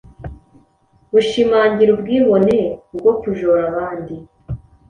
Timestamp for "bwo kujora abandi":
2.97-4.15